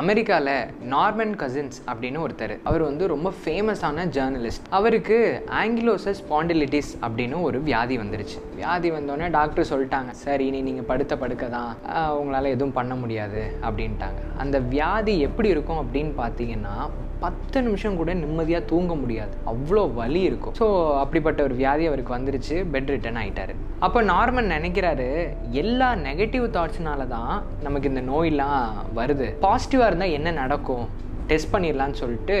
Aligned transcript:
அமெரிக்காவில் 0.00 0.50
Norman 0.94 1.32
cousins 1.42 1.78
அப்படின்னு 1.90 2.18
ஒருத்தர். 2.24 2.52
அவர் 2.68 2.82
வந்து 2.88 3.04
ரொம்ப 3.12 3.28
ஃபேமஸான 3.42 4.04
ஜேர்னலிஸ்ட் 4.16 4.66
அவருக்கு 4.78 5.16
ஆங்கிலோசஸ் 5.60 6.20
ஸ்பாண்டிலிட்டிஸ் 6.22 6.90
அப்படின்னு 7.06 7.38
ஒரு 7.48 7.60
வியாதி 7.68 7.96
வந்துருச்சு. 8.02 8.36
வியாதி 8.58 8.90
வந்தோடனே 8.96 9.30
டாக்டர் 9.38 9.70
சொல்லிட்டாங்க 9.72 10.12
சரி 10.24 10.46
இனி 10.50 10.60
நீங்கள் 10.68 10.88
படுத்த 10.90 11.16
படுக்க 11.24 11.46
தான். 11.56 11.72
உங்களால் 12.20 12.52
எதுவும் 12.56 12.76
பண்ண 12.80 12.94
முடியாது. 13.04 13.42
அப்படின்ட்டாங்க. 13.66 14.20
அந்த 14.44 14.58
வியாதி 14.76 15.16
எப்படி 15.30 15.50
இருக்கும் 15.56 15.82
அப்படின்னு 15.84 16.14
பார்த்தீங்கன்னா 16.22 16.76
பத்து 17.22 17.58
நிமிஷம் 17.66 17.96
கூட 17.98 18.10
நிம்மதியாக 18.22 18.68
தூங்க 18.70 18.92
முடியாது. 19.02 19.34
அவ்வளோ 19.50 19.82
வலி 19.98 20.20
இருக்கும். 20.30 20.54
ஸோ 20.58 20.66
அப்படிப்பட்ட 21.02 21.40
ஒரு 21.46 21.54
வியாதி 21.60 21.84
அவருக்கு 21.90 22.12
வந்துருச்சு. 22.16 22.56
பெட் 22.72 22.90
ரிட்டன் 22.92 23.18
ஆயிட்டாரு. 23.20 23.54
அப்போ 23.86 23.98
நார்மன் 24.10 24.52
நினைக்கிறாரு 24.56 25.08
எல்லா 25.62 25.88
நெகட்டிவ் 26.08 26.44
தாட்ஸ்னால 26.56 27.06
தான் 27.14 27.32
நமக்கு 27.66 27.90
இந்த 27.92 28.02
நோயெல்லாம் 28.10 28.60
வருது. 28.98 29.28
பாசிட்டிவாக 29.46 29.85
இருந்தால் 29.86 30.16
என்ன 30.18 30.30
நடக்கும்? 30.30 30.86
டெஸ்ட் 31.26 31.54
பண்ணிடலான்னு 31.54 31.92
சொல்லிட்டு 31.92 32.36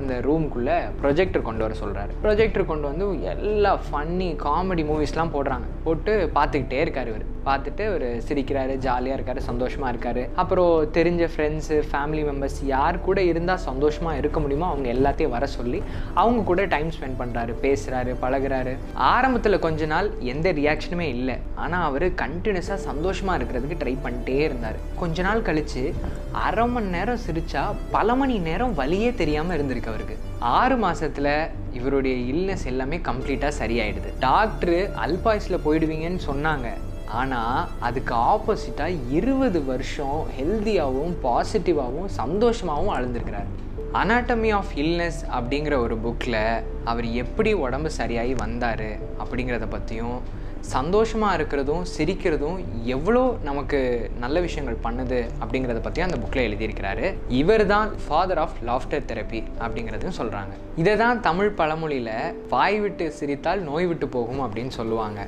அந்த 0.00 0.14
ரூம்குள்ளே 0.26 0.76
ப்ரொஜெக்டர் 1.02 1.46
கொண்டு 1.48 1.64
வர 1.66 1.74
சொல்கிறாரு 1.82 2.12
ப்ரொஜெக்டர் 2.24 2.70
கொண்டு 2.70 2.86
வந்து 2.90 3.06
எல்லா 3.34 3.72
ஃபன்னி 3.86 4.28
காமெடி 4.44 4.84
மூவிஸ்லாம் 4.90 5.34
போடுறாங்க. 5.36 5.66
போட்டு 5.86 6.12
பார்த்துக்கிட்டே 6.36 6.80
இருக்கார் 6.84 7.10
இவர். 7.12 7.26
பார்த்துட்டு 7.48 7.82
அவர் 7.90 8.04
சிரிக்கிறாரு 8.28 8.72
ஜாலியாக 8.86 9.16
இருக்காரு 9.18 9.40
சந்தோஷமாக 9.48 9.92
இருக்காரு. 9.92 10.22
அப்புறம் 10.40 10.72
தெரிஞ்ச 10.96 11.28
ஃப்ரெண்ட்ஸு 11.34 11.76
ஃபேமிலி 11.90 12.22
மெம்பர்ஸ் 12.28 12.58
யார் 12.72 12.96
கூட 13.06 13.18
இருந்தால் 13.30 13.62
சந்தோஷமாக 13.68 14.20
இருக்க 14.20 14.40
முடியுமோ 14.44 14.66
அவங்க 14.72 14.88
எல்லாத்தையும் 14.96 15.34
வர 15.36 15.46
சொல்லி 15.54 15.80
அவங்க 16.22 16.42
கூட 16.50 16.64
டைம் 16.74 16.90
ஸ்பெண்ட் 16.96 17.18
பண்ணுறாரு 17.20 17.54
பேசுகிறாரு 17.64 18.14
பழகுறாரு. 18.24 18.74
ஆரம்பத்தில் 19.12 19.62
கொஞ்ச 19.66 19.86
நாள் 19.94 20.10
எந்த 20.34 20.52
ரியாக்ஷனுமே 20.60 21.08
இல்லை. 21.16 21.36
ஆனால் 21.64 21.86
அவர் 21.88 22.06
கண்டினியூஸாக 22.24 22.80
சந்தோஷமாக 22.90 23.38
இருக்கிறதுக்கு 23.40 23.80
ட்ரை 23.84 23.96
பண்ணிட்டே 24.06 24.38
இருந்தார். 24.48 24.78
கொஞ்ச 25.02 25.22
நாள் 25.28 25.46
கழித்து 25.48 25.84
அரை 26.46 26.64
மணி 26.72 26.88
நேரம் 26.96 27.22
சிரித்தா 27.26 27.62
பல 27.96 28.14
மணி 28.20 28.34
நேரம் 28.48 28.74
வழியே 28.80 29.10
தெரியாமல் 29.20 29.56
இருந்திருக்கு. 29.56 29.77
அவருக்கு. 29.86 30.18
ஆறு 30.38 30.76
மாசத்துல 30.76 31.48
இவருடைய 31.72 32.34
இல்னஸ் 32.34 32.66
எல்லாமே 32.66 32.96
கம்ப்ளீட்டாக 32.96 33.52
சரியாயிடுது. 33.58 34.10
டாக்டரு 34.20 34.90
அல்பாய்ஸில் 35.06 35.64
போயிடுவீங்கன்னு 35.64 36.20
சொன்னாங்க. 36.26 36.66
ஆனால் 37.06 37.68
அதுக்கு 37.80 38.14
ஆப்போசிட்டாக 38.14 38.98
இருபது 39.10 39.64
வருஷம் 39.64 40.26
ஹெல்த்தியாகவும் 40.40 41.14
பாசிட்டிவாகவும் 41.22 42.10
சந்தோஷமாகவும் 42.16 42.94
அழுந்திருக்கிறார். 42.96 43.48
அனாட்டமி 43.94 44.54
ஆஃப் 44.54 44.72
இல்னஸ் 44.74 45.20
அப்படிங்கிற 45.32 45.76
ஒரு 45.76 45.98
புக்கில் 46.04 46.62
அவர் 46.84 47.04
எப்படி 47.04 47.52
உடம்பு 47.52 47.90
சரியாகி 47.90 48.34
வந்தார் 48.34 48.98
அப்படிங்கிறத 49.18 49.66
பற்றியும் 49.70 50.36
சந்தோஷமாக 50.74 51.36
இருக்கிறதும் 51.38 51.84
சிரிக்கிறதும் 51.94 52.58
எவ்வளோ 52.94 53.22
நமக்கு 53.48 53.78
நல்ல 54.24 54.40
விஷயங்கள் 54.46 54.82
பண்ணுது 54.86 55.20
அப்படிங்கிறத 55.42 55.80
பற்றியும் 55.84 56.08
அந்த 56.08 56.18
புக்கில் 56.22 56.46
எழுதியிருக்கிறாரு. 56.48 57.06
இவர் 57.40 57.64
தான் 57.66 57.90
ஃபாதர் 58.04 58.40
ஆஃப் 58.44 58.56
லாஃப்டர் 58.68 59.06
தெரப்பி 59.10 59.40
அப்படிங்கிறதையும் 59.62 60.18
சொல்கிறாங்க 60.20 60.54
இதை 60.82 60.94
தான் 61.04 61.20
தமிழ் 61.28 61.50
பழமொழியில் 61.60 62.14
வாய் 62.54 62.80
விட்டு 62.84 63.06
சிரித்தால் 63.18 63.62
நோய் 63.70 63.88
விட்டு 63.90 64.08
போகும் 64.16 64.44
அப்படின்னு 64.46 64.74
சொல்லுவாங்க. 64.80 65.20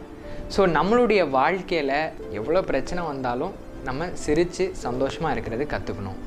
ஸோ 0.56 0.60
நம்மளுடைய 0.76 1.22
வாழ்க்கையில் 1.38 1.96
எவ்வளோ 2.38 2.62
பிரச்சனை 2.70 3.02
வந்தாலும் 3.12 3.54
நம்ம 3.88 4.08
சிரித்து 4.24 4.64
சந்தோஷமாக 4.84 5.34
இருக்கிறது 5.34 5.66
கற்றுக்கணும் 5.72 6.20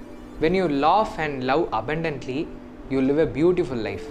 when 0.43 0.57
you 0.59 0.65
laugh 0.87 1.15
and 1.25 1.39
love 1.51 1.63
abundantly 1.79 2.39
you 2.93 2.99
live 3.09 3.21
a 3.25 3.29
beautiful 3.37 3.83
life 3.87 4.07